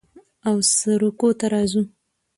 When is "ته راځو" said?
1.39-1.83